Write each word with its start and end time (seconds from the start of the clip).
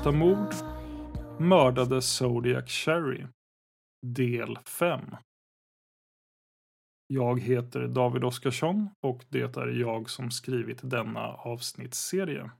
Again 0.00 0.12
Olösta 0.12 0.12
mord. 0.12 0.54
Mördade 1.40 2.02
Zodiac 2.02 2.68
Cherry. 2.68 3.26
Del 4.06 4.58
5. 4.58 5.16
Jag 7.06 7.40
heter 7.40 7.88
David 7.88 8.24
Oskarsson 8.24 8.88
och 9.00 9.24
det 9.28 9.56
är 9.56 9.66
jag 9.66 10.10
som 10.10 10.30
skrivit 10.30 10.78
denna 10.82 11.28
avsnittsserie. 11.28 12.50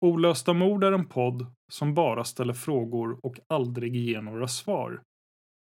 Olösta 0.00 0.52
mord 0.52 0.84
är 0.84 0.92
en 0.92 1.06
podd 1.06 1.46
som 1.72 1.94
bara 1.94 2.24
ställer 2.24 2.54
frågor 2.54 3.18
och 3.22 3.40
aldrig 3.48 3.96
ger 3.96 4.22
några 4.22 4.48
svar. 4.48 5.02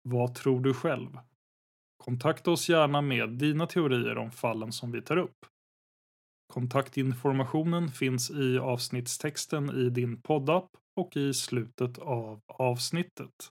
Vad 0.02 0.34
tror 0.34 0.60
du 0.60 0.74
själv? 0.74 1.18
Kontakta 2.04 2.50
oss 2.50 2.68
gärna 2.68 3.00
med 3.00 3.28
dina 3.28 3.66
teorier 3.66 4.18
om 4.18 4.30
fallen 4.30 4.72
som 4.72 4.92
vi 4.92 5.02
tar 5.02 5.16
upp. 5.16 5.46
Kontaktinformationen 6.46 7.88
finns 7.88 8.30
i 8.30 8.58
avsnittstexten 8.58 9.70
i 9.70 9.90
din 9.90 10.22
poddapp 10.22 10.70
och 10.96 11.16
i 11.16 11.34
slutet 11.34 11.98
av 11.98 12.40
avsnittet. 12.46 13.50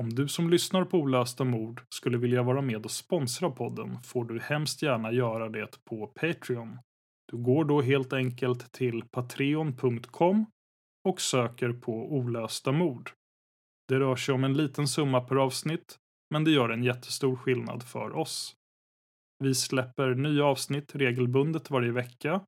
Om 0.00 0.14
du 0.14 0.28
som 0.28 0.50
lyssnar 0.50 0.84
på 0.84 0.98
Olösta 0.98 1.44
mord 1.44 1.82
skulle 1.94 2.18
vilja 2.18 2.42
vara 2.42 2.62
med 2.62 2.84
och 2.84 2.90
sponsra 2.90 3.50
podden 3.50 4.02
får 4.02 4.24
du 4.24 4.40
hemskt 4.40 4.82
gärna 4.82 5.12
göra 5.12 5.48
det 5.48 5.84
på 5.84 6.06
Patreon. 6.06 6.78
Du 7.32 7.36
går 7.36 7.64
då 7.64 7.82
helt 7.82 8.12
enkelt 8.12 8.72
till 8.72 9.02
patreon.com 9.10 10.46
och 11.04 11.20
söker 11.20 11.72
på 11.72 12.12
Olösta 12.12 12.72
mord. 12.72 13.10
Det 13.88 13.98
rör 13.98 14.16
sig 14.16 14.34
om 14.34 14.44
en 14.44 14.54
liten 14.56 14.88
summa 14.88 15.20
per 15.20 15.36
avsnitt, 15.36 15.98
men 16.30 16.44
det 16.44 16.50
gör 16.50 16.68
en 16.68 16.82
jättestor 16.82 17.36
skillnad 17.36 17.82
för 17.82 18.16
oss. 18.16 18.57
Vi 19.44 19.54
släpper 19.54 20.14
nya 20.14 20.44
avsnitt 20.44 20.94
regelbundet 20.94 21.70
varje 21.70 21.92
vecka. 21.92 22.40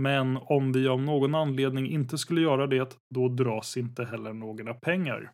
Men 0.00 0.36
om 0.36 0.72
vi 0.72 0.88
av 0.88 1.02
någon 1.02 1.34
anledning 1.34 1.86
inte 1.86 2.18
skulle 2.18 2.40
göra 2.40 2.66
det, 2.66 2.98
då 3.14 3.28
dras 3.28 3.76
inte 3.76 4.04
heller 4.04 4.32
några 4.32 4.74
pengar. 4.74 5.32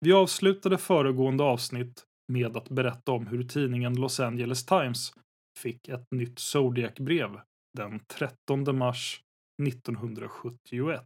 Vi 0.00 0.12
avslutade 0.12 0.78
föregående 0.78 1.44
avsnitt 1.44 2.04
med 2.32 2.56
att 2.56 2.68
berätta 2.68 3.12
om 3.12 3.26
hur 3.26 3.42
tidningen 3.42 4.00
Los 4.00 4.20
Angeles 4.20 4.66
Times 4.66 5.12
fick 5.58 5.88
ett 5.88 6.10
nytt 6.10 6.38
Zodiac-brev 6.38 7.40
den 7.76 8.00
13 8.06 8.78
mars 8.78 9.22
1971. 9.62 11.04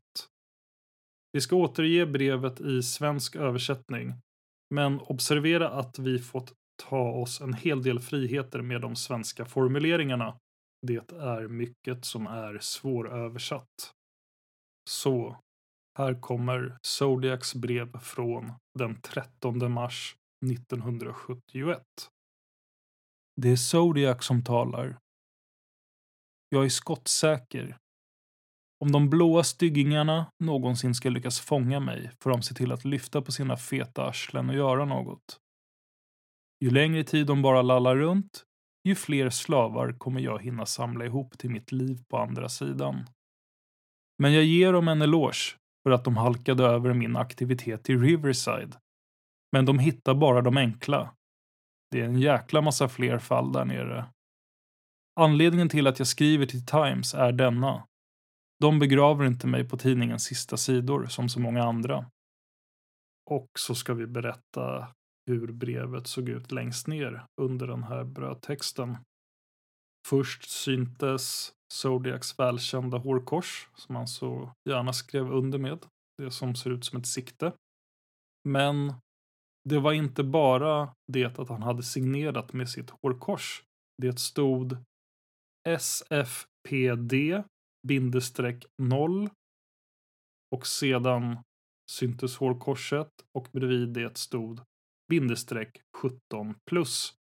Vi 1.33 1.41
ska 1.41 1.57
återge 1.57 2.07
brevet 2.07 2.61
i 2.61 2.83
svensk 2.83 3.37
översättning, 3.37 4.13
men 4.75 5.01
observera 5.01 5.69
att 5.69 5.99
vi 5.99 6.19
fått 6.19 6.53
ta 6.89 7.11
oss 7.11 7.41
en 7.41 7.55
hel 7.55 7.83
del 7.83 8.01
friheter 8.01 8.63
med 8.63 8.81
de 8.81 8.97
svenska 8.97 9.45
formuleringarna. 9.45 10.39
Det 10.87 11.13
är 11.13 11.49
mycket 11.49 12.05
som 12.05 12.27
är 12.27 12.59
svåröversatt. 12.59 13.93
Så, 14.91 15.37
här 15.99 16.21
kommer 16.21 16.79
Zodiacs 16.83 17.55
brev 17.55 17.99
från 17.99 18.53
den 18.79 19.01
13 19.01 19.73
mars 19.73 20.17
1971. 20.47 21.83
Det 23.41 23.49
är 23.49 23.57
Zodiac 23.57 24.25
som 24.25 24.45
talar. 24.45 24.99
Jag 26.49 26.65
är 26.65 26.69
skottsäker. 26.69 27.77
Om 28.85 28.93
de 28.93 29.11
blåa 29.11 29.45
styggingarna 29.45 30.27
någonsin 30.45 30.95
ska 30.95 31.11
lyckas 31.11 31.41
fånga 31.41 31.81
mig 31.81 32.11
får 32.21 32.31
de 32.31 32.43
se 32.43 32.55
till 32.55 32.73
att 32.73 32.85
lyfta 32.85 33.23
på 33.23 33.33
sina 33.33 33.57
feta 33.57 34.07
arslen 34.07 34.49
och 34.49 34.55
göra 34.55 34.85
något. 34.85 35.42
Ju 36.63 36.71
längre 36.71 37.05
tid 37.05 37.27
de 37.27 37.43
bara 37.43 37.63
lallar 37.63 37.97
runt, 37.97 38.45
ju 38.85 38.95
fler 38.95 39.31
slavar 39.31 39.93
kommer 39.99 40.21
jag 40.21 40.43
hinna 40.43 40.67
samla 40.67 41.05
ihop 41.05 41.39
till 41.39 41.51
mitt 41.51 41.73
liv 41.73 42.05
på 42.09 42.19
andra 42.19 42.49
sidan. 42.49 43.07
Men 44.19 44.33
jag 44.33 44.45
ger 44.45 44.73
dem 44.73 44.89
en 44.89 45.03
eloge 45.03 45.57
för 45.83 45.91
att 45.91 46.05
de 46.05 46.17
halkade 46.17 46.65
över 46.65 46.95
min 46.95 47.17
aktivitet 47.17 47.91
i 47.91 47.97
Riverside. 47.97 48.77
Men 49.53 49.65
de 49.65 49.79
hittar 49.79 50.15
bara 50.15 50.41
de 50.41 50.57
enkla. 50.57 51.15
Det 51.91 52.01
är 52.01 52.05
en 52.05 52.21
jäkla 52.21 52.61
massa 52.61 52.89
fler 52.89 53.19
fall 53.19 53.53
där 53.53 53.65
nere. 53.65 54.07
Anledningen 55.21 55.69
till 55.69 55.87
att 55.87 55.99
jag 55.99 56.09
skriver 56.09 56.47
till 56.47 56.67
Times 56.67 57.15
är 57.15 57.33
denna. 57.33 57.87
De 58.61 58.79
begraver 58.79 59.25
inte 59.25 59.47
mig 59.47 59.69
på 59.69 59.77
tidningens 59.77 60.25
sista 60.25 60.57
sidor 60.57 61.07
som 61.07 61.29
så 61.29 61.41
många 61.41 61.63
andra. 61.63 62.11
Och 63.31 63.49
så 63.59 63.75
ska 63.75 63.95
vi 63.95 64.07
berätta 64.07 64.95
hur 65.27 65.53
brevet 65.53 66.07
såg 66.07 66.29
ut 66.29 66.53
längst 66.53 66.87
ner 66.87 67.27
under 67.41 67.67
den 67.67 67.83
här 67.83 68.05
brödtexten. 68.05 68.97
Först 70.09 70.51
syntes 70.51 71.53
Zodiacs 71.73 72.39
välkända 72.39 72.99
hårkors 72.99 73.69
som 73.75 73.97
han 73.97 74.09
så 74.09 74.53
gärna 74.69 74.93
skrev 74.93 75.33
under 75.33 75.59
med. 75.59 75.87
Det 76.23 76.31
som 76.31 76.55
ser 76.55 76.71
ut 76.71 76.85
som 76.85 76.99
ett 76.99 77.07
sikte. 77.07 77.53
Men 78.49 78.95
det 79.69 79.79
var 79.79 79.93
inte 79.93 80.25
bara 80.25 80.95
det 81.13 81.39
att 81.39 81.49
han 81.49 81.63
hade 81.63 81.83
signerat 81.83 82.53
med 82.53 82.69
sitt 82.69 82.91
hårkors. 82.91 83.63
Det 84.03 84.21
stod 84.21 84.77
SFPD 85.69 87.43
bindestreck 87.89 88.67
0 88.83 89.31
och 90.51 90.67
sedan 90.67 91.39
syntes 91.91 92.37
hårkorset 92.37 93.11
och 93.39 93.49
bredvid 93.53 93.89
det 93.89 94.19
stod 94.19 94.61
bindestreck 95.13 95.81
17 95.97 96.55
plus. 96.71 97.15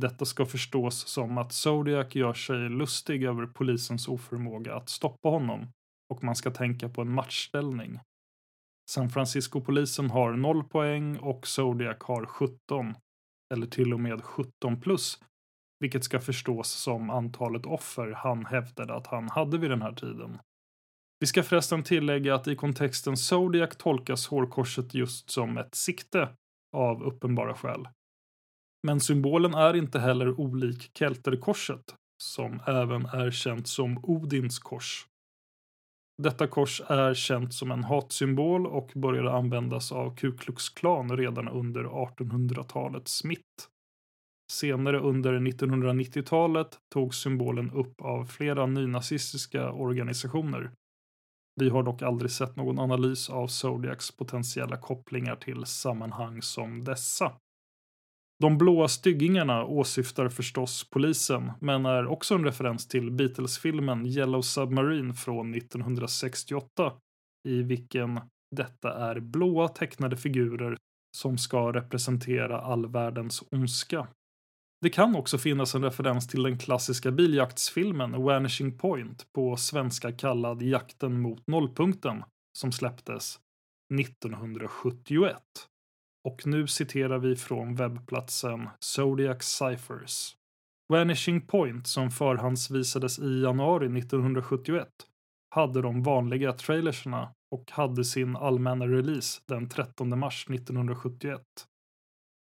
Detta 0.00 0.24
ska 0.24 0.46
förstås 0.46 1.06
som 1.06 1.38
att 1.38 1.52
Zodiac 1.52 2.14
gör 2.14 2.34
sig 2.34 2.68
lustig 2.68 3.24
över 3.24 3.46
polisens 3.46 4.08
oförmåga 4.08 4.74
att 4.74 4.88
stoppa 4.88 5.28
honom 5.28 5.68
och 6.14 6.24
man 6.24 6.36
ska 6.36 6.50
tänka 6.50 6.88
på 6.88 7.00
en 7.02 7.14
matchställning. 7.14 8.00
San 8.90 9.10
Francisco-polisen 9.10 10.10
har 10.10 10.32
0 10.32 10.64
poäng 10.64 11.16
och 11.16 11.46
Zodiac 11.46 11.96
har 12.00 12.26
17, 12.26 12.94
eller 13.54 13.66
till 13.66 13.94
och 13.94 14.00
med 14.00 14.24
17 14.24 14.80
plus, 14.80 15.18
vilket 15.80 16.04
ska 16.04 16.20
förstås 16.20 16.70
som 16.70 17.10
antalet 17.10 17.66
offer 17.66 18.12
han 18.16 18.46
hävdade 18.46 18.94
att 18.94 19.06
han 19.06 19.28
hade 19.28 19.58
vid 19.58 19.70
den 19.70 19.82
här 19.82 19.92
tiden. 19.92 20.38
Vi 21.20 21.26
ska 21.26 21.42
förresten 21.42 21.82
tillägga 21.82 22.34
att 22.34 22.48
i 22.48 22.56
kontexten 22.56 23.16
Zodiac 23.16 23.76
tolkas 23.76 24.26
hårkorset 24.26 24.94
just 24.94 25.30
som 25.30 25.58
ett 25.58 25.74
sikte 25.74 26.28
av 26.76 27.02
uppenbara 27.02 27.54
skäl. 27.54 27.88
Men 28.86 29.00
symbolen 29.00 29.54
är 29.54 29.76
inte 29.76 29.98
heller 29.98 30.40
olik 30.40 30.90
kelterkorset, 30.98 31.94
som 32.22 32.60
även 32.66 33.06
är 33.06 33.30
känt 33.30 33.68
som 33.68 33.98
Odins 34.02 34.58
kors. 34.58 35.06
Detta 36.22 36.46
kors 36.46 36.82
är 36.86 37.14
känt 37.14 37.54
som 37.54 37.70
en 37.70 37.84
hatsymbol 37.84 38.66
och 38.66 38.92
började 38.94 39.32
användas 39.32 39.92
av 39.92 40.16
Ku 40.16 40.36
Klux 40.36 40.68
Klan 40.68 41.16
redan 41.16 41.48
under 41.48 41.84
1800-talets 41.84 43.24
mitt. 43.24 43.68
Senare 44.52 45.00
under 45.00 45.32
1990-talet 45.32 46.78
togs 46.94 47.16
symbolen 47.16 47.70
upp 47.70 48.00
av 48.00 48.24
flera 48.24 48.66
nynazistiska 48.66 49.72
organisationer. 49.72 50.70
Vi 51.58 51.68
har 51.68 51.82
dock 51.82 52.02
aldrig 52.02 52.30
sett 52.30 52.56
någon 52.56 52.78
analys 52.78 53.30
av 53.30 53.46
Zodiacs 53.46 54.16
potentiella 54.16 54.76
kopplingar 54.76 55.36
till 55.36 55.64
sammanhang 55.66 56.42
som 56.42 56.84
dessa. 56.84 57.32
De 58.40 58.58
blåa 58.58 58.88
styggingarna 58.88 59.64
åsyftar 59.64 60.28
förstås 60.28 60.90
polisen, 60.90 61.52
men 61.60 61.86
är 61.86 62.06
också 62.06 62.34
en 62.34 62.44
referens 62.44 62.88
till 62.88 63.10
Beatles-filmen 63.10 64.06
Yellow 64.06 64.42
Submarine 64.42 65.14
från 65.14 65.54
1968, 65.54 66.92
i 67.48 67.62
vilken 67.62 68.20
detta 68.56 68.94
är 69.10 69.20
blåa 69.20 69.68
tecknade 69.68 70.16
figurer 70.16 70.76
som 71.16 71.38
ska 71.38 71.72
representera 71.72 72.60
all 72.60 72.86
världens 72.86 73.42
ondska. 73.50 74.06
Det 74.80 74.90
kan 74.90 75.16
också 75.16 75.38
finnas 75.38 75.74
en 75.74 75.84
referens 75.84 76.28
till 76.28 76.42
den 76.42 76.58
klassiska 76.58 77.10
biljaktsfilmen 77.10 78.22
Vanishing 78.22 78.78
Point, 78.78 79.32
på 79.32 79.56
svenska 79.56 80.12
kallad 80.12 80.62
Jakten 80.62 81.20
mot 81.20 81.46
nollpunkten, 81.46 82.24
som 82.58 82.72
släpptes 82.72 83.38
1971. 84.00 85.36
Och 86.28 86.46
nu 86.46 86.66
citerar 86.66 87.18
vi 87.18 87.36
från 87.36 87.74
webbplatsen 87.74 88.68
Zodiac 88.80 89.42
Cyphers. 89.42 90.36
Vanishing 90.92 91.40
Point, 91.40 91.86
som 91.86 92.10
förhandsvisades 92.10 93.18
i 93.18 93.40
januari 93.42 93.98
1971, 93.98 94.88
hade 95.54 95.82
de 95.82 96.02
vanliga 96.02 96.52
trailerserna 96.52 97.32
och 97.50 97.70
hade 97.70 98.04
sin 98.04 98.36
allmänna 98.36 98.86
release 98.86 99.40
den 99.48 99.68
13 99.68 100.18
mars 100.18 100.46
1971. 100.50 101.42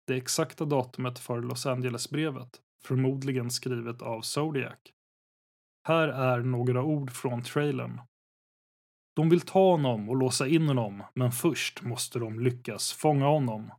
Det 0.07 0.15
exakta 0.15 0.65
datumet 0.65 1.19
för 1.19 1.41
Los 1.41 1.65
Angeles-brevet, 1.65 2.61
förmodligen 2.83 3.51
skrivet 3.51 4.01
av 4.01 4.21
Zodiac. 4.21 4.79
Här 5.87 6.07
är 6.07 6.39
några 6.39 6.83
ord 6.83 7.11
från 7.11 7.43
trailern. 7.43 8.01
De 9.15 9.29
vill 9.29 9.41
ta 9.41 9.71
honom 9.71 10.09
och 10.09 10.15
låsa 10.15 10.47
in 10.47 10.67
honom, 10.67 11.03
men 11.13 11.31
först 11.31 11.81
måste 11.81 12.19
de 12.19 12.39
lyckas 12.39 12.93
fånga 12.93 13.25
honom. 13.25 13.71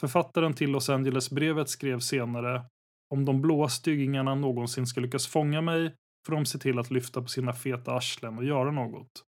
Författaren 0.00 0.54
till 0.54 0.70
Los 0.70 0.88
Angeles-brevet 0.88 1.68
skrev 1.68 2.00
senare 2.00 2.64
om 3.10 3.24
de 3.24 3.42
blåa 3.42 3.68
styggingarna 3.68 4.34
någonsin 4.34 4.86
ska 4.86 5.00
lyckas 5.00 5.26
fånga 5.26 5.60
mig 5.60 5.94
får 6.26 6.32
de 6.34 6.46
se 6.46 6.58
till 6.58 6.78
att 6.78 6.90
lyfta 6.90 7.22
på 7.22 7.28
sina 7.28 7.52
feta 7.52 7.92
arslen 7.92 8.38
och 8.38 8.44
göra 8.44 8.70
något. 8.70 9.24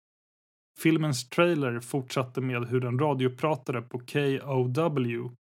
Filmens 0.79 1.29
trailer 1.29 1.79
fortsatte 1.79 2.41
med 2.41 2.67
hur 2.67 2.85
en 2.85 2.99
radiopratare 2.99 3.81
på 3.81 3.99
KOW 3.99 5.31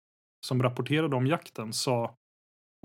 som 0.45 0.63
rapporterade 0.63 1.15
om 1.15 1.27
jakten 1.27 1.73
sa 1.73 2.15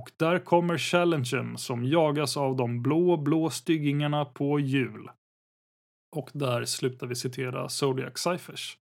och 0.00 0.10
där 0.16 0.38
kommer 0.38 0.78
challengen 0.78 1.58
som 1.58 1.84
jagas 1.84 2.36
av 2.36 2.56
de 2.56 2.82
blå, 2.82 3.16
blå 3.16 3.50
styggingarna 3.50 4.24
på 4.24 4.60
jul. 4.60 5.10
Och 6.16 6.30
där 6.32 6.64
slutar 6.64 7.06
vi 7.06 7.14
citera 7.14 7.68
Zodiac 7.68 8.18
Cyphers. 8.18 8.76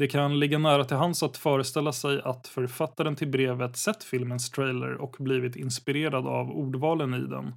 Det 0.00 0.08
kan 0.08 0.38
ligga 0.38 0.58
nära 0.58 0.84
till 0.84 0.96
hands 0.96 1.22
att 1.22 1.36
föreställa 1.36 1.92
sig 1.92 2.20
att 2.22 2.46
författaren 2.46 3.16
till 3.16 3.28
brevet 3.28 3.76
sett 3.76 4.04
filmens 4.04 4.50
trailer 4.50 4.94
och 4.94 5.16
blivit 5.18 5.56
inspirerad 5.56 6.26
av 6.26 6.50
ordvalen 6.50 7.14
i 7.14 7.26
den. 7.26 7.54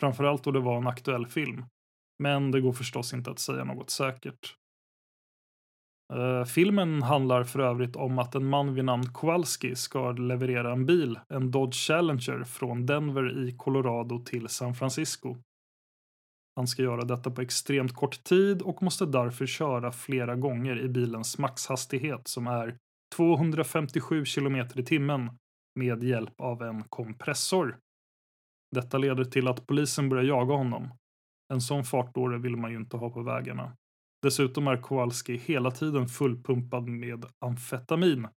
Framförallt 0.00 0.44
då 0.44 0.50
det 0.50 0.60
var 0.60 0.76
en 0.76 0.86
aktuell 0.86 1.26
film. 1.26 1.64
Men 2.18 2.50
det 2.50 2.60
går 2.60 2.72
förstås 2.72 3.12
inte 3.12 3.30
att 3.30 3.38
säga 3.38 3.64
något 3.64 3.90
säkert. 3.90 4.56
Uh, 6.14 6.44
filmen 6.44 7.02
handlar 7.02 7.44
för 7.44 7.58
övrigt 7.58 7.96
om 7.96 8.18
att 8.18 8.34
en 8.34 8.46
man 8.46 8.74
vid 8.74 8.84
namn 8.84 9.12
Kowalski 9.12 9.76
ska 9.76 10.12
leverera 10.12 10.72
en 10.72 10.86
bil, 10.86 11.18
en 11.28 11.50
Dodge 11.50 11.74
Challenger, 11.74 12.44
från 12.44 12.86
Denver 12.86 13.48
i 13.48 13.52
Colorado 13.56 14.18
till 14.18 14.48
San 14.48 14.74
Francisco. 14.74 15.36
Han 16.56 16.66
ska 16.66 16.82
göra 16.82 17.04
detta 17.04 17.30
på 17.30 17.40
extremt 17.40 17.94
kort 17.94 18.24
tid 18.24 18.62
och 18.62 18.82
måste 18.82 19.06
därför 19.06 19.46
köra 19.46 19.92
flera 19.92 20.36
gånger 20.36 20.80
i 20.80 20.88
bilens 20.88 21.38
maxhastighet 21.38 22.28
som 22.28 22.46
är 22.46 22.76
257 23.16 24.24
km 24.24 24.56
i 24.74 24.82
timmen 24.82 25.30
med 25.74 26.02
hjälp 26.02 26.40
av 26.40 26.62
en 26.62 26.84
kompressor. 26.84 27.78
Detta 28.74 28.98
leder 28.98 29.24
till 29.24 29.48
att 29.48 29.66
polisen 29.66 30.08
börjar 30.08 30.24
jaga 30.24 30.54
honom. 30.54 30.88
En 31.52 31.60
sån 31.60 31.84
fartdåre 31.84 32.38
vill 32.38 32.56
man 32.56 32.70
ju 32.70 32.76
inte 32.76 32.96
ha 32.96 33.10
på 33.10 33.22
vägarna. 33.22 33.76
Dessutom 34.22 34.66
är 34.66 34.76
Kowalski 34.76 35.36
hela 35.36 35.70
tiden 35.70 36.08
fullpumpad 36.08 36.88
med 36.88 37.26
amfetamin. 37.38 38.28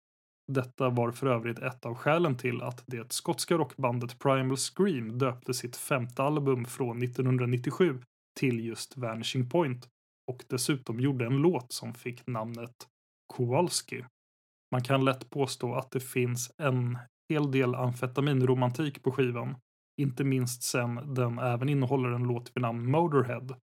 Detta 0.52 0.90
var 0.90 1.12
för 1.12 1.26
övrigt 1.26 1.58
ett 1.58 1.86
av 1.86 1.94
skälen 1.94 2.36
till 2.36 2.62
att 2.62 2.84
det 2.86 3.12
skotska 3.12 3.54
rockbandet 3.54 4.18
Primal 4.18 4.56
Scream 4.56 5.18
döpte 5.18 5.54
sitt 5.54 5.76
femte 5.76 6.22
album 6.22 6.64
från 6.64 7.02
1997 7.02 8.00
till 8.40 8.64
just 8.64 8.96
Vanishing 8.96 9.50
Point 9.50 9.88
och 10.32 10.44
dessutom 10.48 11.00
gjorde 11.00 11.26
en 11.26 11.36
låt 11.36 11.72
som 11.72 11.94
fick 11.94 12.26
namnet 12.26 12.88
Kowalski. 13.34 14.04
Man 14.72 14.82
kan 14.82 15.04
lätt 15.04 15.30
påstå 15.30 15.74
att 15.74 15.90
det 15.90 16.00
finns 16.00 16.52
en 16.58 16.98
hel 17.28 17.50
del 17.50 17.74
amfetaminromantik 17.74 19.02
på 19.02 19.12
skivan, 19.12 19.56
inte 20.00 20.24
minst 20.24 20.62
sen 20.62 21.14
den 21.14 21.38
även 21.38 21.68
innehåller 21.68 22.08
en 22.08 22.22
låt 22.22 22.50
vid 22.54 22.62
namn 22.62 22.90
Motorhead 22.90 23.56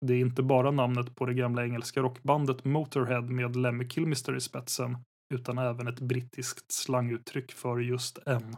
det 0.00 0.14
är 0.14 0.18
inte 0.18 0.42
bara 0.42 0.70
namnet 0.70 1.14
på 1.14 1.26
det 1.26 1.34
gamla 1.34 1.64
engelska 1.64 2.00
rockbandet 2.00 2.64
Motorhead 2.64 3.22
med 3.22 3.56
Lemmy 3.56 3.88
Kilmister 3.88 4.36
i 4.36 4.40
spetsen, 4.40 4.96
utan 5.34 5.58
även 5.58 5.88
ett 5.88 6.00
brittiskt 6.00 6.72
slanguttryck 6.72 7.52
för 7.52 7.78
just 7.78 8.18
en 8.26 8.56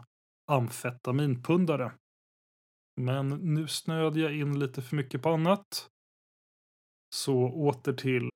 amfetaminpundare. 0.51 1.91
Men 3.01 3.29
nu 3.29 3.67
snöade 3.67 4.19
jag 4.19 4.35
in 4.35 4.59
lite 4.59 4.81
för 4.81 4.95
mycket 4.95 5.21
på 5.21 5.29
annat. 5.29 5.89
Så 7.15 7.49
åter 7.49 7.93
till 7.93 8.29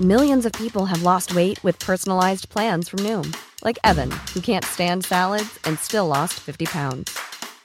Millions 0.00 0.46
of 0.46 0.52
people 0.52 0.84
have 0.84 1.02
lost 1.02 1.34
weight 1.34 1.64
with 1.64 1.86
personalized 1.86 2.48
plans 2.48 2.88
from 2.88 3.02
Noom, 3.02 3.32
like 3.64 3.78
Evan, 3.82 4.10
who 4.32 4.40
can't 4.40 4.64
stand 4.64 5.04
salads 5.04 5.58
and 5.64 5.78
still 5.78 6.06
lost 6.06 6.34
50 6.34 6.66
pounds. 6.66 7.18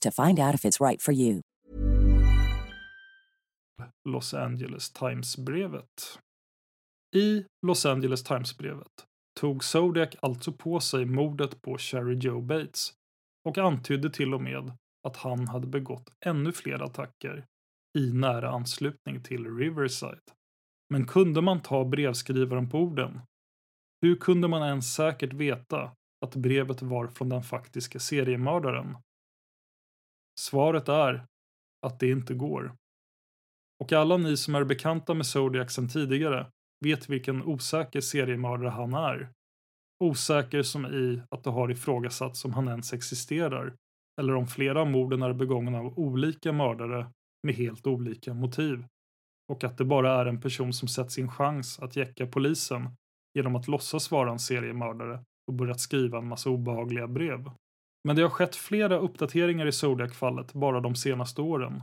to 0.00 0.10
find 0.10 0.38
out 0.38 0.54
if 0.54 0.64
it's 0.64 0.80
right 0.80 1.02
for 1.02 1.14
you. 1.14 1.40
Los 4.04 4.34
Angeles 4.34 4.90
Times-brevet. 4.90 6.18
I 7.16 7.44
Los 7.66 7.86
Angeles 7.86 8.22
Times-brevet 8.22 9.04
tog 9.40 9.64
Zodiac 9.64 10.16
alltså 10.22 10.52
på 10.52 10.80
sig 10.80 11.04
mordet 11.04 11.62
på 11.62 11.78
Sherry 11.78 12.14
Joe 12.14 12.40
Bates 12.40 12.92
och 13.44 13.58
antydde 13.58 14.10
till 14.10 14.34
och 14.34 14.42
med 14.42 14.72
att 15.08 15.16
han 15.16 15.48
hade 15.48 15.66
begått 15.66 16.10
ännu 16.24 16.52
fler 16.52 16.82
attacker 16.82 17.44
i 17.98 18.12
nära 18.12 18.50
anslutning 18.50 19.22
till 19.22 19.56
Riverside. 19.56 20.32
Men 20.90 21.06
kunde 21.06 21.40
man 21.40 21.60
ta 21.60 21.84
brevskrivaren 21.84 22.70
på 22.70 22.78
orden? 22.78 23.20
Hur 24.02 24.16
kunde 24.16 24.48
man 24.48 24.62
ens 24.62 24.94
säkert 24.94 25.32
veta 25.32 25.92
att 26.26 26.36
brevet 26.36 26.82
var 26.82 27.06
från 27.06 27.28
den 27.28 27.42
faktiska 27.42 27.98
seriemördaren? 27.98 28.96
Svaret 30.40 30.88
är 30.88 31.26
att 31.86 32.00
det 32.00 32.10
inte 32.10 32.34
går. 32.34 32.74
Och 33.84 33.92
alla 33.92 34.16
ni 34.16 34.36
som 34.36 34.54
är 34.54 34.64
bekanta 34.64 35.14
med 35.14 35.26
Zodiac 35.26 35.72
sedan 35.72 35.88
tidigare 35.88 36.46
vet 36.84 37.08
vilken 37.08 37.42
osäker 37.42 38.00
seriemördare 38.00 38.68
han 38.68 38.94
är. 38.94 39.28
Osäker 40.04 40.62
som 40.62 40.86
i 40.86 41.22
att 41.30 41.44
det 41.44 41.50
har 41.50 41.70
ifrågasatts 41.70 42.44
om 42.44 42.52
han 42.52 42.68
ens 42.68 42.92
existerar 42.92 43.74
eller 44.20 44.34
om 44.34 44.46
flera 44.46 44.80
av 44.80 44.90
morden 44.90 45.22
är 45.22 45.32
begångna 45.32 45.78
av 45.78 45.98
olika 45.98 46.52
mördare 46.52 47.10
med 47.42 47.54
helt 47.54 47.86
olika 47.86 48.34
motiv 48.34 48.84
och 49.48 49.64
att 49.64 49.78
det 49.78 49.84
bara 49.84 50.20
är 50.20 50.26
en 50.26 50.40
person 50.40 50.72
som 50.72 50.88
sett 50.88 51.12
sin 51.12 51.30
chans 51.30 51.78
att 51.78 51.96
jäcka 51.96 52.26
polisen 52.26 52.90
genom 53.34 53.56
att 53.56 53.68
låtsas 53.68 54.10
vara 54.10 54.30
en 54.30 54.38
seriemördare 54.38 55.24
och 55.46 55.54
börjat 55.54 55.80
skriva 55.80 56.18
en 56.18 56.28
massa 56.28 56.50
obehagliga 56.50 57.06
brev. 57.06 57.50
Men 58.06 58.16
det 58.16 58.22
har 58.22 58.30
skett 58.30 58.56
flera 58.56 58.98
uppdateringar 58.98 59.66
i 59.66 59.72
Zodiac-fallet 59.72 60.52
bara 60.52 60.80
de 60.80 60.94
senaste 60.94 61.42
åren. 61.42 61.82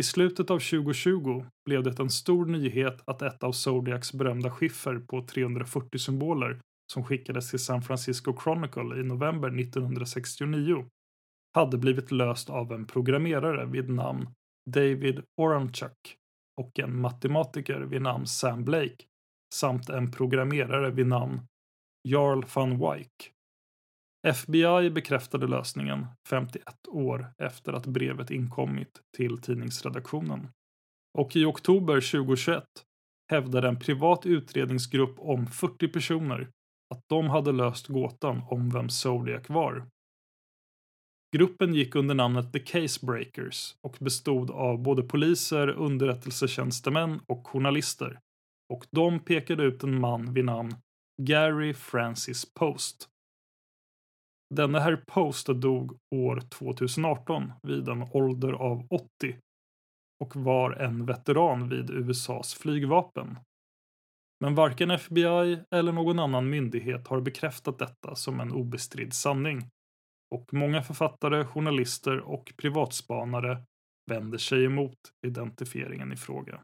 I 0.00 0.02
slutet 0.02 0.50
av 0.50 0.58
2020 0.58 1.44
blev 1.64 1.82
det 1.82 2.00
en 2.00 2.10
stor 2.10 2.46
nyhet 2.46 3.02
att 3.06 3.22
ett 3.22 3.42
av 3.42 3.52
Zodiacs 3.52 4.12
berömda 4.12 4.50
skiffer 4.50 4.98
på 4.98 5.26
340 5.26 5.98
symboler 5.98 6.60
som 6.92 7.04
skickades 7.04 7.50
till 7.50 7.58
San 7.58 7.82
Francisco 7.82 8.36
Chronicle 8.42 9.00
i 9.00 9.02
november 9.02 9.60
1969 9.60 10.86
hade 11.54 11.78
blivit 11.78 12.10
löst 12.10 12.50
av 12.50 12.72
en 12.72 12.86
programmerare 12.86 13.66
vid 13.66 13.90
namn 13.90 14.28
David 14.70 15.22
Oranchuk 15.36 16.16
och 16.60 16.78
en 16.78 17.00
matematiker 17.00 17.80
vid 17.80 18.02
namn 18.02 18.26
Sam 18.26 18.64
Blake 18.64 19.04
samt 19.54 19.88
en 19.88 20.12
programmerare 20.12 20.90
vid 20.90 21.06
namn 21.06 21.40
Jarl 22.08 22.44
van 22.54 22.78
Wyk. 22.78 23.37
FBI 24.26 24.90
bekräftade 24.90 25.46
lösningen 25.46 26.06
51 26.28 26.64
år 26.88 27.26
efter 27.38 27.72
att 27.72 27.86
brevet 27.86 28.30
inkommit 28.30 29.00
till 29.16 29.40
tidningsredaktionen. 29.40 30.48
Och 31.18 31.36
i 31.36 31.44
oktober 31.44 31.94
2021 31.94 32.64
hävdade 33.30 33.68
en 33.68 33.78
privat 33.78 34.26
utredningsgrupp 34.26 35.18
om 35.18 35.46
40 35.46 35.88
personer 35.88 36.50
att 36.94 37.02
de 37.08 37.30
hade 37.30 37.52
löst 37.52 37.86
gåtan 37.86 38.42
om 38.50 38.70
vem 38.70 38.88
Zodiac 38.88 39.48
var. 39.48 39.86
Gruppen 41.36 41.74
gick 41.74 41.94
under 41.94 42.14
namnet 42.14 42.52
The 42.52 42.58
Case 42.58 43.06
Breakers 43.06 43.74
och 43.82 43.96
bestod 44.00 44.50
av 44.50 44.82
både 44.82 45.02
poliser, 45.02 45.68
underrättelsetjänstemän 45.68 47.20
och 47.26 47.46
journalister. 47.46 48.18
Och 48.72 48.86
de 48.90 49.20
pekade 49.20 49.62
ut 49.64 49.82
en 49.82 50.00
man 50.00 50.34
vid 50.34 50.44
namn 50.44 50.74
Gary 51.22 51.74
Francis 51.74 52.54
Post. 52.54 53.08
Denne 54.54 54.80
herr 54.80 54.96
Post 55.06 55.46
dog 55.46 55.98
år 56.14 56.40
2018 56.40 57.52
vid 57.62 57.88
en 57.88 58.02
ålder 58.12 58.52
av 58.52 58.86
80 58.90 59.36
och 60.24 60.36
var 60.36 60.70
en 60.70 61.06
veteran 61.06 61.68
vid 61.68 61.90
USAs 61.90 62.54
flygvapen. 62.54 63.38
Men 64.40 64.54
varken 64.54 64.90
FBI 64.90 65.58
eller 65.70 65.92
någon 65.92 66.18
annan 66.18 66.50
myndighet 66.50 67.08
har 67.08 67.20
bekräftat 67.20 67.78
detta 67.78 68.14
som 68.14 68.40
en 68.40 68.52
obestridd 68.52 69.12
sanning 69.12 69.68
och 70.34 70.54
många 70.54 70.82
författare, 70.82 71.44
journalister 71.44 72.20
och 72.20 72.52
privatspanare 72.56 73.62
vänder 74.10 74.38
sig 74.38 74.64
emot 74.64 74.98
identifieringen 75.26 76.12
i 76.12 76.16
fråga. 76.16 76.60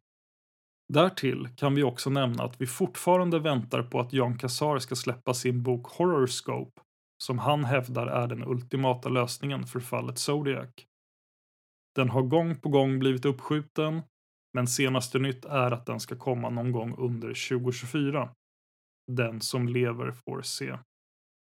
Därtill 0.92 1.48
kan 1.56 1.74
vi 1.74 1.82
också 1.82 2.10
nämna 2.10 2.44
att 2.44 2.60
vi 2.60 2.66
fortfarande 2.66 3.38
väntar 3.38 3.82
på 3.82 4.00
att 4.00 4.12
Jan 4.12 4.38
Kassar 4.38 4.78
ska 4.78 4.94
släppa 4.94 5.34
sin 5.34 5.62
bok 5.62 5.86
Horrorscope 5.86 6.80
som 7.26 7.38
han 7.38 7.64
hävdar 7.64 8.06
är 8.06 8.26
den 8.26 8.44
ultimata 8.44 9.08
lösningen 9.08 9.66
för 9.66 9.80
fallet 9.80 10.18
Zodiac. 10.18 10.70
Den 11.94 12.10
har 12.10 12.22
gång 12.22 12.60
på 12.60 12.68
gång 12.68 12.98
blivit 12.98 13.24
uppskjuten, 13.24 14.02
men 14.54 14.66
senaste 14.66 15.18
nytt 15.18 15.44
är 15.44 15.70
att 15.70 15.86
den 15.86 16.00
ska 16.00 16.16
komma 16.16 16.50
någon 16.50 16.72
gång 16.72 16.94
under 16.98 17.28
2024. 17.28 18.30
Den 19.12 19.40
som 19.40 19.68
lever 19.68 20.12
får 20.12 20.42
se. 20.42 20.78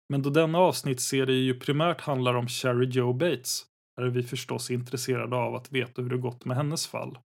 Men 0.09 0.21
då 0.21 0.29
denna 0.29 0.57
avsnittsserie 0.57 1.35
ju 1.35 1.59
primärt 1.59 2.01
handlar 2.01 2.33
om 2.33 2.47
Sherry 2.47 2.89
Joe 2.89 3.13
Bates 3.13 3.65
är 4.01 4.05
vi 4.05 4.23
förstås 4.23 4.71
intresserade 4.71 5.35
av 5.35 5.55
att 5.55 5.71
veta 5.71 6.01
hur 6.01 6.09
det 6.09 6.17
gått 6.17 6.45
med 6.45 6.57
hennes 6.57 6.87
fall. 6.87 7.17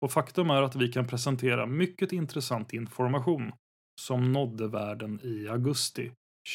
Och 0.00 0.12
faktum 0.12 0.50
är 0.50 0.62
att 0.62 0.76
vi 0.76 0.92
kan 0.92 1.06
presentera 1.06 1.66
mycket 1.66 2.12
intressant 2.12 2.72
information 2.72 3.52
som 4.00 4.32
nådde 4.32 4.68
världen 4.68 5.20
i 5.22 5.48
augusti 5.48 6.12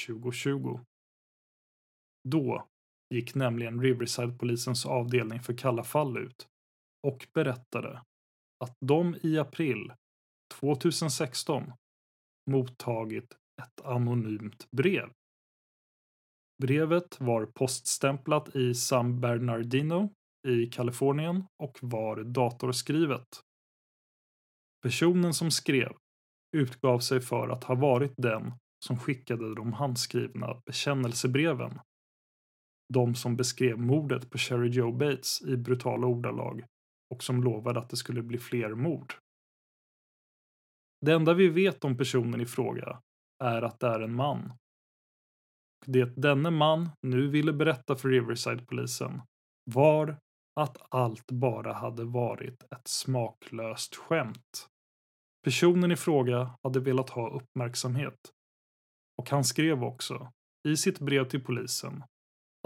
2020. 0.07 0.79
Då 2.29 2.67
gick 3.13 3.35
nämligen 3.35 3.81
Riverside-polisens 3.81 4.85
avdelning 4.85 5.39
för 5.39 5.57
kalla 5.57 5.83
fall 5.83 6.17
ut 6.17 6.47
och 7.07 7.27
berättade 7.33 8.01
att 8.63 8.75
de 8.85 9.15
i 9.23 9.37
april 9.37 9.93
2016 10.59 11.73
mottagit 12.51 13.37
ett 13.61 13.85
anonymt 13.85 14.67
brev. 14.71 15.11
Brevet 16.63 17.19
var 17.19 17.45
poststämplat 17.45 18.55
i 18.55 18.73
San 18.73 19.21
Bernardino 19.21 20.13
i 20.47 20.65
Kalifornien 20.65 21.43
och 21.63 21.77
var 21.81 22.23
datorskrivet. 22.23 23.27
Personen 24.81 25.33
som 25.33 25.51
skrev 25.51 25.95
utgav 26.57 26.99
sig 26.99 27.21
för 27.21 27.49
att 27.49 27.63
ha 27.63 27.75
varit 27.75 28.13
den 28.17 28.53
som 28.85 28.99
skickade 28.99 29.55
de 29.55 29.73
handskrivna 29.73 30.61
bekännelsebreven 30.65 31.79
de 32.93 33.15
som 33.15 33.35
beskrev 33.35 33.79
mordet 33.79 34.29
på 34.29 34.37
Sherry 34.37 34.69
Joe 34.69 34.91
Bates 34.91 35.41
i 35.41 35.57
brutala 35.57 36.07
ordalag 36.07 36.65
och 37.13 37.23
som 37.23 37.43
lovade 37.43 37.79
att 37.79 37.89
det 37.89 37.97
skulle 37.97 38.21
bli 38.21 38.37
fler 38.37 38.75
mord. 38.75 39.13
Det 41.01 41.13
enda 41.13 41.33
vi 41.33 41.47
vet 41.47 41.83
om 41.83 41.97
personen 41.97 42.41
i 42.41 42.45
fråga 42.45 43.01
är 43.43 43.61
att 43.61 43.79
det 43.79 43.87
är 43.87 43.99
en 43.99 44.15
man. 44.15 44.53
Det 45.85 46.21
denne 46.21 46.49
man 46.49 46.89
nu 47.01 47.27
ville 47.27 47.53
berätta 47.53 47.95
för 47.95 48.09
Riverside-polisen 48.09 49.21
var 49.71 50.17
att 50.59 50.77
allt 50.89 51.31
bara 51.31 51.73
hade 51.73 52.03
varit 52.03 52.63
ett 52.63 52.87
smaklöst 52.87 53.95
skämt. 53.95 54.69
Personen 55.43 55.91
i 55.91 55.95
fråga 55.95 56.57
hade 56.63 56.79
velat 56.79 57.09
ha 57.09 57.29
uppmärksamhet. 57.29 58.31
Och 59.17 59.29
han 59.29 59.43
skrev 59.43 59.83
också, 59.83 60.31
i 60.67 60.77
sitt 60.77 60.99
brev 60.99 61.29
till 61.29 61.43
polisen, 61.43 62.03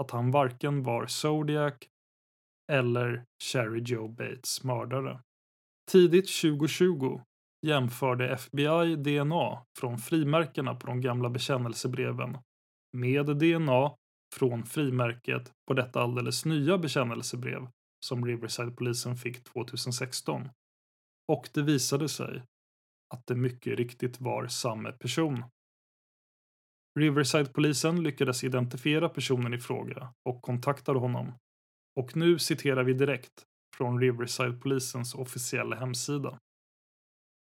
att 0.00 0.10
han 0.10 0.30
varken 0.30 0.82
var 0.82 1.06
Zodiac 1.06 1.74
eller 2.72 3.24
Sherry 3.42 3.82
Joe 3.82 4.08
Bates 4.08 4.64
mördare. 4.64 5.20
Tidigt 5.90 6.40
2020 6.40 7.20
jämförde 7.66 8.28
FBI 8.28 8.96
DNA 8.96 9.62
från 9.78 9.98
frimärkena 9.98 10.74
på 10.74 10.86
de 10.86 11.00
gamla 11.00 11.30
bekännelsebreven 11.30 12.38
med 12.96 13.26
DNA 13.26 13.94
från 14.34 14.64
frimärket 14.64 15.52
på 15.68 15.74
detta 15.74 16.02
alldeles 16.02 16.44
nya 16.44 16.78
bekännelsebrev 16.78 17.68
som 18.06 18.26
Riverside-polisen 18.26 19.16
fick 19.16 19.44
2016. 19.44 20.48
Och 21.28 21.48
det 21.54 21.62
visade 21.62 22.08
sig 22.08 22.42
att 23.14 23.26
det 23.26 23.34
mycket 23.34 23.78
riktigt 23.78 24.20
var 24.20 24.46
samma 24.46 24.92
person. 24.92 25.44
Riverside-polisen 26.98 28.02
lyckades 28.02 28.44
identifiera 28.44 29.08
personen 29.08 29.54
i 29.54 29.58
fråga 29.58 30.08
och 30.28 30.42
kontaktade 30.42 30.98
honom. 30.98 31.32
Och 31.96 32.16
nu 32.16 32.38
citerar 32.38 32.84
vi 32.84 32.92
direkt 32.92 33.44
från 33.76 34.00
Riverside-polisens 34.00 35.14
officiella 35.14 35.76
hemsida. 35.76 36.38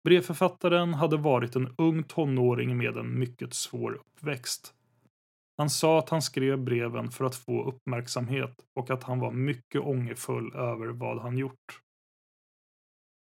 Brevförfattaren 0.04 0.94
hade 0.94 1.18
varit 1.18 1.56
en 1.56 1.76
ung 1.78 2.04
tonåring 2.04 2.78
med 2.78 2.98
en 2.98 3.20
mycket 3.20 3.54
svår 3.54 3.94
uppväxt. 3.94 4.74
Han 5.58 5.70
sa 5.70 6.00
att 6.00 6.10
han 6.10 6.22
skrev 6.22 6.64
breven 6.64 7.12
för 7.12 7.26
att 7.26 7.36
få 7.36 7.64
uppmärksamhet 7.64 8.66
och 8.76 8.90
att 8.90 9.04
han 9.04 9.20
var 9.20 9.32
mycket 9.32 9.82
ångerfull 9.82 10.56
över 10.56 10.88
vad 10.88 11.22
han 11.22 11.38
gjort. 11.38 11.82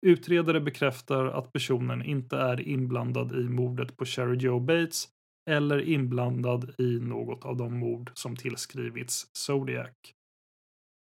Utredare 0.07 0.61
bekräftar 0.61 1.25
att 1.25 1.53
personen 1.53 2.03
inte 2.03 2.37
är 2.37 2.69
inblandad 2.69 3.33
i 3.33 3.49
mordet 3.49 3.97
på 3.97 4.05
Sherry 4.05 4.37
Joe 4.37 4.61
Bates 4.61 5.09
eller 5.51 5.81
inblandad 5.81 6.75
i 6.79 6.99
något 7.01 7.45
av 7.45 7.57
de 7.57 7.79
mord 7.79 8.11
som 8.15 8.37
tillskrivits 8.37 9.27
Zodiac. 9.33 9.95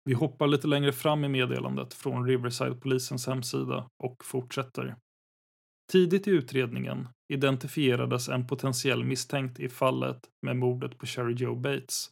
Vi 0.05 0.15
hoppar 0.15 0.47
lite 0.47 0.67
längre 0.67 0.93
fram 0.93 1.25
i 1.25 1.29
meddelandet 1.29 1.95
från 1.95 2.29
Riverside-polisens 2.29 3.27
hemsida 3.27 3.89
och 4.03 4.25
fortsätter. 4.25 4.97
Tidigt 5.93 6.29
i 6.29 6.31
utredningen 6.31 7.09
identifierades 7.33 8.29
en 8.29 8.47
potentiell 8.47 9.05
misstänkt 9.05 9.61
i 9.61 9.69
fallet 9.69 10.21
med 10.47 10.57
mordet 10.57 10.99
på 10.99 11.07
Sherry 11.07 11.35
Joe 11.35 11.55
Bates. 11.55 12.11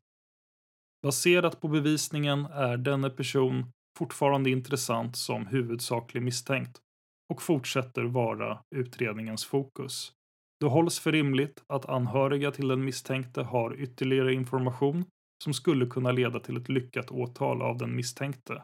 Baserat 1.03 1.61
på 1.61 1.69
bevisningen 1.69 2.47
är 2.47 2.77
denne 2.77 3.11
person 3.11 3.71
fortfarande 3.99 4.51
intressant 4.51 5.17
som 5.17 5.47
huvudsaklig 5.47 6.23
misstänkt 6.23 6.81
och 7.33 7.43
fortsätter 7.43 8.05
vara 8.05 8.63
utredningens 8.75 9.45
fokus. 9.45 10.13
Det 10.65 10.71
hålls 10.71 10.99
för 11.01 11.13
rimligt 11.13 11.65
att 11.67 11.87
anhöriga 11.87 12.51
till 12.51 12.69
den 12.69 12.85
misstänkte 12.85 13.43
har 13.43 13.81
ytterligare 13.81 14.35
information 14.35 15.05
som 15.45 15.55
skulle 15.55 15.87
kunna 15.87 16.13
leda 16.13 16.41
till 16.41 16.57
ett 16.57 16.69
lyckat 16.69 17.11
åtal 17.11 17.63
av 17.63 17.79
den 17.79 17.97
misstänkte. 17.97 18.63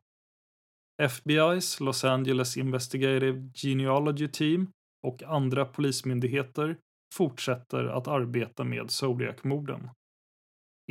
FBI's 1.02 1.83
Los 1.83 2.04
Angeles 2.04 2.57
Investigative 2.57 3.50
Genealogy 3.54 4.28
Team 4.28 4.71
och 5.07 5.23
andra 5.23 5.64
polismyndigheter 5.64 6.76
fortsätter 7.14 7.85
att 7.85 8.09
arbeta 8.09 8.64
med 8.64 8.90
Zodiac-morden. 8.90 9.90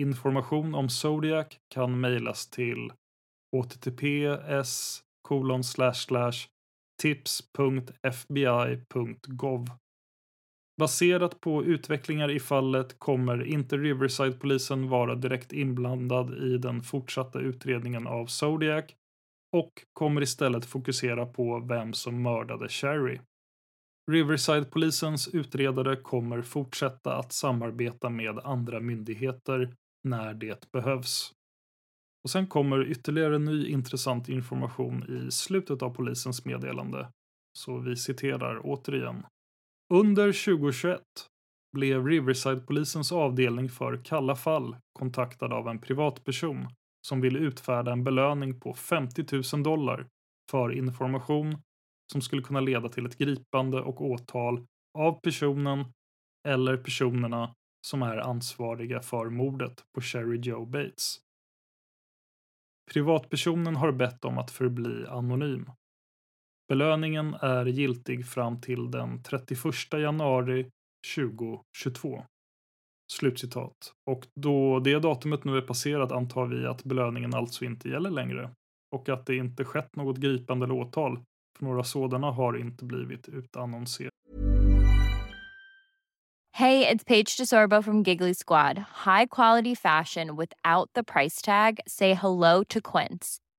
Information 0.01 0.75
om 0.75 0.89
Zodiac 0.89 1.47
kan 1.73 1.99
mejlas 1.99 2.49
till 2.49 2.91
https 3.63 5.03
tips.fbi.gov. 7.01 7.49
Baserat 10.79 11.41
på 11.41 11.65
utvecklingar 11.65 12.31
i 12.31 12.39
fallet 12.39 12.99
kommer 12.99 13.43
inte 13.45 13.77
Riverside-polisen 13.77 14.89
vara 14.89 15.15
direkt 15.15 15.53
inblandad 15.53 16.33
i 16.43 16.57
den 16.57 16.81
fortsatta 16.81 17.39
utredningen 17.39 18.07
av 18.07 18.25
Zodiac 18.25 18.85
och 19.57 19.71
kommer 19.93 20.21
istället 20.21 20.65
fokusera 20.65 21.25
på 21.25 21.59
vem 21.59 21.93
som 21.93 22.21
mördade 22.21 22.69
Sherry. 22.69 23.19
Riverside-polisens 24.11 25.35
utredare 25.35 25.95
kommer 25.95 26.41
fortsätta 26.41 27.15
att 27.15 27.33
samarbeta 27.33 28.09
med 28.09 28.39
andra 28.39 28.79
myndigheter 28.79 29.73
när 30.03 30.33
det 30.33 30.71
behövs. 30.71 31.33
Och 32.23 32.29
sen 32.29 32.47
kommer 32.47 32.91
ytterligare 32.91 33.39
ny 33.39 33.67
intressant 33.67 34.29
information 34.29 35.27
i 35.27 35.31
slutet 35.31 35.81
av 35.81 35.89
polisens 35.89 36.45
meddelande. 36.45 37.07
Så 37.57 37.77
vi 37.77 37.95
citerar 37.95 38.61
återigen. 38.63 39.23
Under 39.93 40.31
2021 40.31 41.01
blev 41.73 42.07
Riverside-polisens 42.07 43.11
avdelning 43.11 43.69
för 43.69 44.03
kalla 44.03 44.35
fall 44.35 44.75
kontaktad 44.93 45.53
av 45.53 45.67
en 45.67 45.81
privatperson 45.81 46.67
som 47.07 47.21
ville 47.21 47.39
utfärda 47.39 47.91
en 47.91 48.03
belöning 48.03 48.59
på 48.59 48.73
50 48.73 49.25
000 49.53 49.63
dollar 49.63 50.07
för 50.51 50.71
information 50.71 51.61
som 52.11 52.21
skulle 52.21 52.41
kunna 52.41 52.59
leda 52.59 52.89
till 52.89 53.05
ett 53.05 53.17
gripande 53.17 53.81
och 53.81 54.01
åtal 54.01 54.65
av 54.97 55.19
personen 55.21 55.85
eller 56.47 56.77
personerna 56.77 57.55
som 57.87 58.01
är 58.01 58.17
ansvariga 58.17 59.01
för 59.01 59.29
mordet 59.29 59.83
på 59.95 60.01
Sherry 60.01 60.39
Joe 60.39 60.65
Bates. 60.65 61.17
Privatpersonen 62.93 63.75
har 63.75 63.91
bett 63.91 64.25
om 64.25 64.37
att 64.37 64.51
förbli 64.51 65.05
anonym. 65.07 65.65
Belöningen 66.69 67.33
är 67.33 67.65
giltig 67.65 68.27
fram 68.27 68.61
till 68.61 68.91
den 68.91 69.23
31 69.23 69.59
januari 69.93 70.69
2022. 71.15 72.23
Slutcitat. 73.11 73.93
Och 74.09 74.27
då 74.35 74.79
det 74.79 74.99
datumet 74.99 75.43
nu 75.43 75.57
är 75.57 75.61
passerat 75.61 76.11
antar 76.11 76.45
vi 76.45 76.65
att 76.65 76.83
belöningen 76.83 77.33
alltså 77.33 77.65
inte 77.65 77.89
gäller 77.89 78.09
längre 78.09 78.49
och 78.95 79.09
att 79.09 79.25
det 79.25 79.35
inte 79.35 79.65
skett 79.65 79.95
något 79.95 80.17
gripande 80.17 80.65
eller 80.65 80.75
åtal 80.75 81.19
för 81.57 81.65
några 81.65 81.83
sådana 81.83 82.31
har 82.31 82.57
inte 82.57 82.85
blivit 82.85 83.29
utannonserade. 83.29 84.11
Hej, 86.51 86.79
det 86.79 86.91
är 86.91 86.97
Paige 86.97 87.37
DeSorbo 87.39 87.81
från 87.81 88.03
Giggly 88.03 88.33
Squad. 88.47 88.77
High 88.77 89.27
quality 89.31 89.75
fashion 89.75 90.37
without 90.37 90.93
the 90.93 91.03
price 91.03 91.45
tag. 91.45 91.79
Say 91.87 92.13
hello 92.13 92.63
to 92.63 92.79
Quince. 92.81 93.48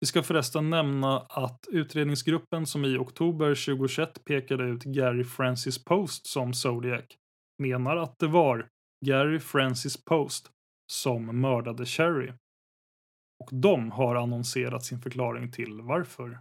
Vi 0.00 0.06
ska 0.06 0.22
förresten 0.22 0.70
nämna 0.70 1.20
att 1.20 1.66
utredningsgruppen 1.70 2.66
som 2.66 2.84
i 2.84 2.96
oktober 2.96 3.48
2021 3.48 4.24
pekade 4.24 4.64
ut 4.64 4.84
Gary 4.84 5.24
Francis 5.24 5.84
Post 5.84 6.26
som 6.26 6.54
Zodiac 6.54 7.04
menar 7.58 7.96
att 7.96 8.18
det 8.18 8.26
var 8.26 8.68
Gary 9.06 9.40
Francis 9.40 10.04
Post 10.04 10.50
som 10.92 11.40
mördade 11.40 11.86
Cherry. 11.86 12.32
Och 13.44 13.48
de 13.52 13.90
har 13.90 14.16
annonserat 14.16 14.84
sin 14.84 15.00
förklaring 15.00 15.52
till 15.52 15.80
varför. 15.80 16.40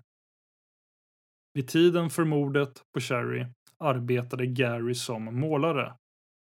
Vid 1.53 1.67
tiden 1.67 2.09
för 2.09 2.23
mordet 2.23 2.83
på 2.93 2.99
Cherry 2.99 3.45
arbetade 3.77 4.45
Gary 4.45 4.95
som 4.95 5.39
målare. 5.39 5.95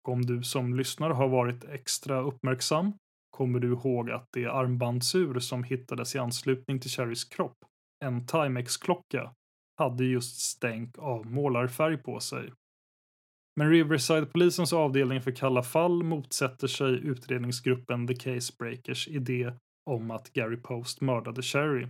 Och 0.03 0.13
om 0.13 0.23
du 0.23 0.43
som 0.43 0.75
lyssnar 0.75 1.11
har 1.11 1.29
varit 1.29 1.65
extra 1.65 2.21
uppmärksam 2.21 2.93
kommer 3.41 3.61
du 3.61 3.69
ihåg 3.69 4.11
att 4.11 4.29
det 4.33 4.47
armbandsur 4.47 5.39
som 5.39 5.65
hittades 5.65 6.15
i 6.15 6.19
anslutning 6.19 6.81
till 6.81 6.91
Cherrys 6.91 7.25
kropp, 7.25 7.57
en 8.05 8.27
Timex-klocka, 8.27 9.35
hade 9.79 10.05
just 10.05 10.41
stänk 10.41 10.99
av 10.99 11.27
målarfärg 11.27 11.97
på 11.97 12.21
sig. 12.21 12.53
Men 13.57 13.71
Riverside-polisens 13.71 14.73
avdelning 14.73 15.23
för 15.23 15.31
kalla 15.31 15.63
fall 15.63 16.03
motsätter 16.03 16.67
sig 16.67 16.93
utredningsgruppen 16.93 18.07
The 18.07 18.15
Case 18.15 18.53
Breakers 18.59 19.09
idé 19.09 19.53
om 19.91 20.11
att 20.11 20.33
Gary 20.33 20.57
Post 20.57 21.01
mördade 21.01 21.43
Cherry. 21.43 21.89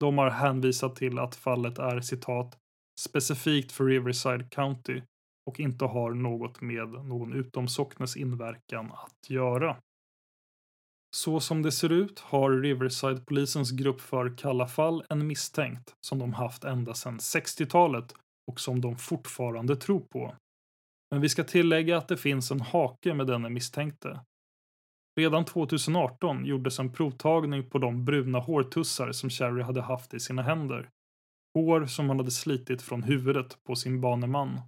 De 0.00 0.18
har 0.18 0.30
hänvisat 0.30 0.96
till 0.96 1.18
att 1.18 1.36
fallet 1.36 1.78
är 1.78 2.00
citat 2.00 2.58
specifikt 3.00 3.72
för 3.72 3.84
Riverside 3.84 4.50
County 4.50 5.02
och 5.46 5.60
inte 5.60 5.84
har 5.84 6.10
något 6.10 6.60
med 6.60 6.88
någon 6.88 7.32
utomsocknes 7.32 8.16
inverkan 8.16 8.92
att 8.92 9.30
göra. 9.30 9.76
Så 11.16 11.40
som 11.40 11.62
det 11.62 11.72
ser 11.72 11.92
ut 11.92 12.18
har 12.18 12.50
Riverside-polisens 12.50 13.70
grupp 13.70 14.00
för 14.00 14.36
Kalla 14.36 14.66
fall 14.66 15.04
en 15.08 15.26
misstänkt 15.26 15.94
som 16.00 16.18
de 16.18 16.32
haft 16.32 16.64
ända 16.64 16.94
sedan 16.94 17.18
60-talet 17.18 18.14
och 18.50 18.60
som 18.60 18.80
de 18.80 18.96
fortfarande 18.96 19.76
tror 19.76 20.00
på. 20.00 20.34
Men 21.10 21.20
vi 21.20 21.28
ska 21.28 21.44
tillägga 21.44 21.98
att 21.98 22.08
det 22.08 22.16
finns 22.16 22.50
en 22.50 22.60
hake 22.60 23.14
med 23.14 23.26
denne 23.26 23.48
misstänkte. 23.48 24.20
Redan 25.18 25.44
2018 25.44 26.44
gjordes 26.44 26.78
en 26.78 26.92
provtagning 26.92 27.70
på 27.70 27.78
de 27.78 28.04
bruna 28.04 28.38
hårtussar 28.38 29.12
som 29.12 29.30
Cherry 29.30 29.62
hade 29.62 29.82
haft 29.82 30.14
i 30.14 30.20
sina 30.20 30.42
händer. 30.42 30.88
Hår 31.54 31.86
som 31.86 32.08
han 32.08 32.18
hade 32.18 32.30
slitit 32.30 32.82
från 32.82 33.02
huvudet 33.02 33.58
på 33.64 33.76
sin 33.76 34.00
baneman. 34.00 34.60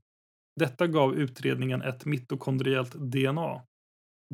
Detta 0.61 0.87
gav 0.87 1.15
utredningen 1.15 1.83
ett 1.83 2.05
mitokondriellt 2.05 2.93
DNA. 2.95 3.63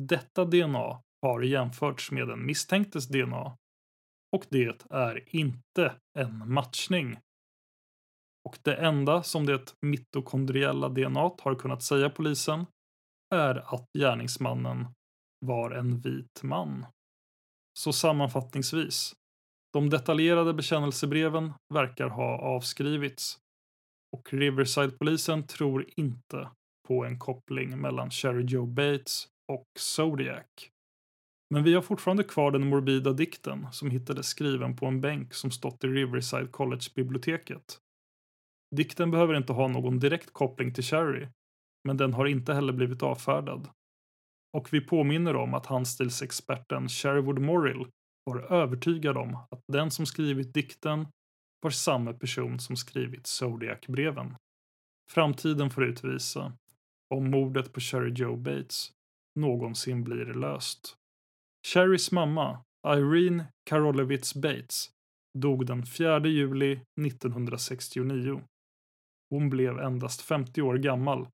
Detta 0.01 0.45
DNA 0.45 1.01
har 1.21 1.41
jämförts 1.41 2.11
med 2.11 2.27
den 2.27 2.45
misstänktes 2.45 3.07
DNA. 3.07 3.57
Och 4.35 4.45
det 4.49 4.85
är 4.89 5.35
inte 5.35 5.95
en 6.19 6.53
matchning. 6.53 7.17
Och 8.45 8.57
det 8.61 8.75
enda 8.75 9.23
som 9.23 9.45
det 9.45 9.73
mitokondriella 9.81 10.89
DNA 10.89 11.31
har 11.39 11.55
kunnat 11.55 11.83
säga 11.83 12.09
polisen 12.09 12.65
är 13.35 13.75
att 13.75 13.85
gärningsmannen 13.97 14.87
var 15.45 15.71
en 15.71 15.99
vit 15.99 16.43
man. 16.43 16.85
Så 17.79 17.93
sammanfattningsvis, 17.93 19.13
de 19.73 19.89
detaljerade 19.89 20.53
bekännelsebreven 20.53 21.53
verkar 21.73 22.07
ha 22.09 22.37
avskrivits 22.37 23.39
och 24.11 24.33
Riverside-polisen 24.33 25.47
tror 25.47 25.85
inte 25.95 26.49
på 26.87 27.05
en 27.05 27.19
koppling 27.19 27.81
mellan 27.81 28.11
Sherry 28.11 28.43
Joe 28.43 28.65
Bates 28.65 29.27
och 29.51 29.67
Zodiac. 29.79 30.71
Men 31.49 31.63
vi 31.63 31.73
har 31.73 31.81
fortfarande 31.81 32.23
kvar 32.23 32.51
den 32.51 32.69
morbida 32.69 33.13
dikten 33.13 33.67
som 33.71 33.91
hittades 33.91 34.27
skriven 34.27 34.75
på 34.75 34.85
en 34.85 35.01
bänk 35.01 35.33
som 35.33 35.51
stått 35.51 35.83
i 35.83 35.87
Riverside 35.87 36.47
College-biblioteket. 36.47 37.79
Dikten 38.75 39.11
behöver 39.11 39.37
inte 39.37 39.53
ha 39.53 39.67
någon 39.67 39.99
direkt 39.99 40.33
koppling 40.33 40.73
till 40.73 40.83
Cherry, 40.83 41.27
men 41.83 41.97
den 41.97 42.13
har 42.13 42.25
inte 42.25 42.53
heller 42.53 42.73
blivit 42.73 43.03
avfärdad. 43.03 43.69
Och 44.53 44.73
vi 44.73 44.81
påminner 44.81 45.35
om 45.35 45.53
att 45.53 45.65
handstilsexperten 45.65 46.89
Sherwood 46.89 47.39
Morrill 47.39 47.87
var 48.23 48.39
övertygad 48.39 49.17
om 49.17 49.35
att 49.35 49.61
den 49.67 49.91
som 49.91 50.05
skrivit 50.05 50.53
dikten 50.53 51.07
var 51.61 51.71
samma 51.71 52.13
person 52.13 52.59
som 52.59 52.75
skrivit 52.75 53.27
Zodiac-breven. 53.27 54.35
Framtiden 55.09 55.69
får 55.69 55.83
utvisa 55.83 56.53
om 57.15 57.31
mordet 57.31 57.73
på 57.73 57.79
Cherry 57.79 58.13
Joe 58.15 58.35
Bates 58.35 58.91
någonsin 59.35 60.03
blir 60.03 60.25
löst. 60.25 60.97
Cherrys 61.73 62.11
mamma, 62.11 62.63
Irene 62.87 63.45
Karolevitz 63.69 64.33
Bates, 64.33 64.89
dog 65.37 65.65
den 65.65 65.85
4 65.85 66.27
juli 66.27 66.81
1969. 67.01 68.41
Hon 69.29 69.49
blev 69.49 69.79
endast 69.79 70.21
50 70.21 70.61
år 70.61 70.77
gammal 70.77 71.27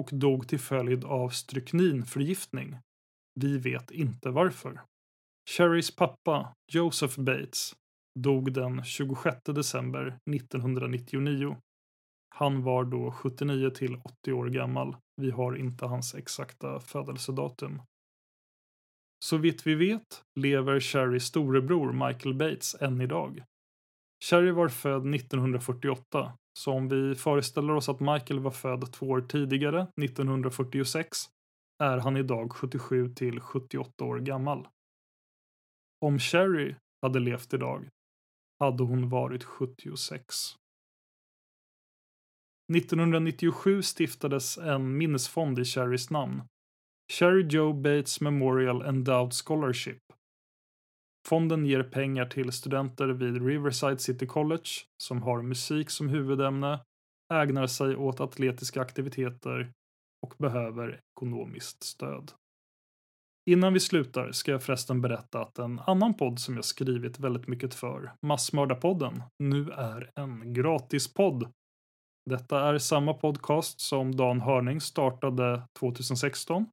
och 0.00 0.08
dog 0.12 0.48
till 0.48 0.58
följd 0.58 1.04
av 1.04 1.28
strykninförgiftning. 1.28 2.76
Vi 3.40 3.58
vet 3.58 3.90
inte 3.90 4.30
varför. 4.30 4.80
Cherrys 5.50 5.96
pappa, 5.96 6.54
Joseph 6.72 7.20
Bates, 7.20 7.74
dog 8.18 8.52
den 8.52 8.84
26 8.84 9.38
december 9.44 10.18
1999. 10.34 11.56
Han 12.34 12.62
var 12.62 12.84
då 12.84 13.12
79 13.12 13.70
till 13.70 13.96
80 13.96 14.32
år 14.32 14.48
gammal. 14.48 14.96
Vi 15.16 15.30
har 15.30 15.56
inte 15.56 15.86
hans 15.86 16.14
exakta 16.14 16.80
födelsedatum. 16.80 17.80
Så 19.24 19.36
vitt 19.36 19.66
vi 19.66 19.74
vet 19.74 20.24
lever 20.40 20.80
Sherrys 20.80 21.24
storebror 21.24 21.92
Michael 21.92 22.34
Bates 22.34 22.74
än 22.80 23.00
idag. 23.00 23.44
Sherry 24.24 24.50
var 24.50 24.68
född 24.68 25.14
1948, 25.14 26.32
så 26.58 26.72
om 26.72 26.88
vi 26.88 27.14
föreställer 27.14 27.74
oss 27.74 27.88
att 27.88 28.00
Michael 28.00 28.40
var 28.40 28.50
född 28.50 28.92
två 28.92 29.06
år 29.06 29.20
tidigare, 29.20 29.86
1946, 30.02 31.18
är 31.82 31.98
han 31.98 32.16
idag 32.16 32.52
77 32.52 33.14
till 33.14 33.40
78 33.40 34.04
år 34.04 34.18
gammal. 34.18 34.68
Om 36.00 36.18
Sherry 36.18 36.74
hade 37.02 37.18
levt 37.18 37.54
idag 37.54 37.88
hade 38.58 38.82
hon 38.82 39.08
varit 39.08 39.44
76. 39.44 40.34
1997 42.76 43.82
stiftades 43.82 44.58
en 44.58 44.96
minnesfond 44.96 45.58
i 45.58 45.64
Sherrys 45.64 46.10
namn. 46.10 46.42
Sherry 47.12 47.42
Joe 47.42 47.72
Bates 47.72 48.20
Memorial 48.20 48.82
Endowed 48.82 49.32
Scholarship. 49.32 49.98
Fonden 51.28 51.66
ger 51.66 51.82
pengar 51.82 52.26
till 52.26 52.52
studenter 52.52 53.08
vid 53.08 53.46
Riverside 53.46 53.98
City 53.98 54.26
College 54.26 54.68
som 55.02 55.22
har 55.22 55.42
musik 55.42 55.90
som 55.90 56.08
huvudämne, 56.08 56.80
ägnar 57.34 57.66
sig 57.66 57.96
åt 57.96 58.20
atletiska 58.20 58.80
aktiviteter 58.80 59.72
och 60.26 60.34
behöver 60.38 61.00
ekonomiskt 61.16 61.82
stöd. 61.82 62.32
Innan 63.50 63.72
vi 63.72 63.80
slutar 63.80 64.32
ska 64.32 64.52
jag 64.52 64.62
förresten 64.62 65.00
berätta 65.00 65.40
att 65.40 65.58
en 65.58 65.78
annan 65.78 66.14
podd 66.14 66.38
som 66.38 66.54
jag 66.54 66.64
skrivit 66.64 67.18
väldigt 67.18 67.46
mycket 67.46 67.74
för, 67.74 68.12
Massmördarpodden, 68.26 69.22
nu 69.38 69.70
är 69.70 70.10
en 70.14 70.54
gratispodd. 70.54 71.52
Detta 72.30 72.68
är 72.68 72.78
samma 72.78 73.14
podcast 73.14 73.80
som 73.80 74.16
Dan 74.16 74.40
Hörning 74.40 74.80
startade 74.80 75.62
2016 75.78 76.66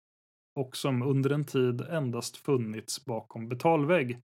och 0.55 0.77
som 0.77 1.01
under 1.01 1.29
en 1.29 1.45
tid 1.45 1.81
endast 1.81 2.37
funnits 2.37 3.05
bakom 3.05 3.49
betalvägg. 3.49 4.19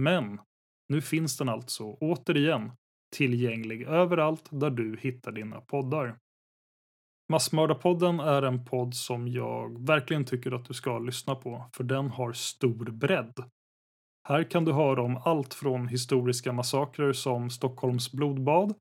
Men 0.00 0.40
nu 0.88 1.02
finns 1.02 1.36
den 1.38 1.48
alltså 1.48 1.84
återigen 1.84 2.72
tillgänglig 3.16 3.82
överallt 3.82 4.48
där 4.50 4.70
du 4.70 4.96
hittar 5.00 5.32
dina 5.32 5.60
poddar. 5.60 6.18
Massmördarpodden 7.28 8.20
är 8.20 8.42
en 8.42 8.64
podd 8.64 8.94
som 8.94 9.28
jag 9.28 9.86
verkligen 9.86 10.24
tycker 10.24 10.52
att 10.52 10.64
du 10.64 10.74
ska 10.74 10.98
lyssna 10.98 11.34
på, 11.34 11.64
för 11.76 11.84
den 11.84 12.10
har 12.10 12.32
stor 12.32 12.90
bredd. 12.90 13.50
Här 14.28 14.50
kan 14.50 14.64
du 14.64 14.72
höra 14.72 15.02
om 15.02 15.16
allt 15.24 15.54
från 15.54 15.88
historiska 15.88 16.52
massakrer 16.52 17.12
som 17.12 17.50
Stockholms 17.50 18.12
blodbad 18.12 18.74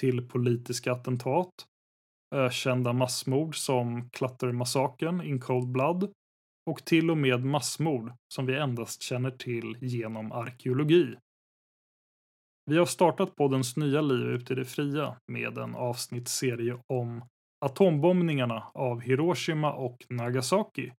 till 0.00 0.28
politiska 0.28 0.92
attentat, 0.92 1.66
ökända 2.34 2.92
massmord 2.92 3.56
som 3.56 4.10
Klattermassakern 4.10 5.20
in 5.20 5.40
Cold 5.40 5.68
Blood 5.68 6.12
och 6.70 6.84
till 6.84 7.10
och 7.10 7.18
med 7.18 7.44
massmord 7.44 8.12
som 8.34 8.46
vi 8.46 8.56
endast 8.56 9.02
känner 9.02 9.30
till 9.30 9.76
genom 9.80 10.32
arkeologi. 10.32 11.16
Vi 12.66 12.78
har 12.78 12.86
startat 12.86 13.36
poddens 13.36 13.76
nya 13.76 14.00
liv 14.00 14.26
ute 14.26 14.52
i 14.52 14.56
det 14.56 14.64
fria 14.64 15.16
med 15.26 15.58
en 15.58 15.74
avsnittsserie 15.74 16.82
om 16.86 17.24
atombombningarna 17.64 18.70
av 18.74 19.00
Hiroshima 19.00 19.72
och 19.72 20.06
Nagasaki. 20.08 20.92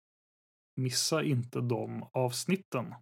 Missa 0.76 1.24
inte 1.24 1.62
de 1.62 2.10
avsnitten. 2.14 2.96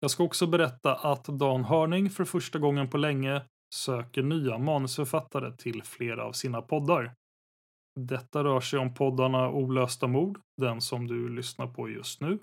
Jag 0.00 0.10
ska 0.10 0.24
också 0.24 0.46
berätta 0.46 0.94
att 0.94 1.24
Dan 1.24 1.64
Hörning 1.64 2.10
för 2.10 2.24
första 2.24 2.58
gången 2.58 2.90
på 2.90 2.96
länge 2.96 3.42
söker 3.74 4.22
nya 4.22 4.58
manusförfattare 4.58 5.56
till 5.56 5.82
flera 5.82 6.24
av 6.24 6.32
sina 6.32 6.62
poddar. 6.62 7.14
Detta 8.06 8.44
rör 8.44 8.60
sig 8.60 8.78
om 8.78 8.94
poddarna 8.94 9.50
Olösta 9.50 10.06
mord, 10.06 10.40
den 10.56 10.80
som 10.80 11.06
du 11.06 11.28
lyssnar 11.28 11.66
på 11.66 11.88
just 11.88 12.20
nu. 12.20 12.38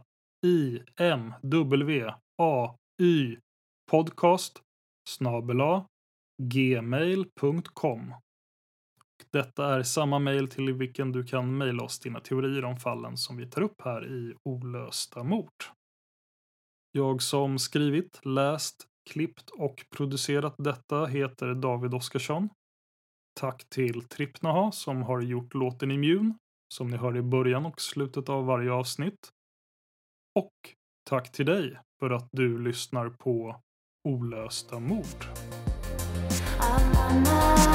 I 0.46 0.80
M 0.96 1.34
W 1.42 2.12
A 2.42 2.76
Y 3.02 3.38
podcast 3.90 4.62
snabela 5.08 5.86
gmail.com. 6.42 8.14
Detta 9.30 9.74
är 9.74 9.82
samma 9.82 10.18
mejl 10.18 10.48
till 10.48 10.72
vilken 10.72 11.12
du 11.12 11.24
kan 11.24 11.58
mejla 11.58 11.82
oss 11.82 12.00
dina 12.00 12.20
teorier 12.20 12.64
om 12.64 12.76
fallen 12.76 13.16
som 13.16 13.36
vi 13.36 13.46
tar 13.46 13.62
upp 13.62 13.80
här 13.84 14.06
i 14.06 14.34
Olösta 14.44 15.22
mord. 15.22 15.64
Jag 16.92 17.22
som 17.22 17.58
skrivit, 17.58 18.20
läst, 18.24 18.86
klippt 19.10 19.50
och 19.50 19.86
producerat 19.90 20.54
detta 20.58 21.06
heter 21.06 21.54
David 21.54 21.94
Oskarsson. 21.94 22.48
Tack 23.40 23.64
till 23.68 24.02
Trippnaha 24.08 24.72
som 24.72 25.02
har 25.02 25.20
gjort 25.20 25.54
låten 25.54 25.90
Immun, 25.90 26.34
som 26.72 26.90
ni 26.90 26.96
hör 26.96 27.16
i 27.16 27.22
början 27.22 27.66
och 27.66 27.80
slutet 27.80 28.28
av 28.28 28.44
varje 28.44 28.72
avsnitt. 28.72 29.32
Och 30.34 30.52
tack 31.10 31.32
till 31.32 31.46
dig 31.46 31.78
för 32.00 32.10
att 32.10 32.28
du 32.32 32.58
lyssnar 32.58 33.08
på 33.08 33.56
olösta 34.08 34.78
mord. 34.78 35.26
I'm 36.62 37.71